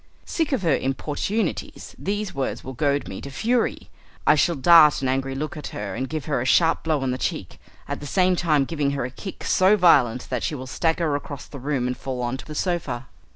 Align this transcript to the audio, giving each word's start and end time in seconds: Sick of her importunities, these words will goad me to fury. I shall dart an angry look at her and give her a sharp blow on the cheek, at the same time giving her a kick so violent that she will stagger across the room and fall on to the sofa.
Sick 0.25 0.51
of 0.51 0.63
her 0.63 0.75
importunities, 0.75 1.95
these 1.95 2.33
words 2.33 2.63
will 2.63 2.73
goad 2.73 3.07
me 3.07 3.21
to 3.21 3.29
fury. 3.29 3.91
I 4.25 4.33
shall 4.33 4.55
dart 4.55 5.03
an 5.03 5.07
angry 5.07 5.35
look 5.35 5.55
at 5.55 5.67
her 5.67 5.93
and 5.93 6.09
give 6.09 6.25
her 6.25 6.41
a 6.41 6.43
sharp 6.45 6.83
blow 6.83 7.01
on 7.03 7.11
the 7.11 7.19
cheek, 7.19 7.59
at 7.87 7.99
the 7.99 8.07
same 8.07 8.35
time 8.35 8.65
giving 8.65 8.93
her 8.97 9.05
a 9.05 9.11
kick 9.11 9.43
so 9.43 9.77
violent 9.77 10.27
that 10.31 10.41
she 10.41 10.55
will 10.55 10.65
stagger 10.65 11.15
across 11.15 11.45
the 11.45 11.59
room 11.59 11.85
and 11.85 11.95
fall 11.95 12.23
on 12.23 12.35
to 12.37 12.45
the 12.47 12.55
sofa. 12.55 13.09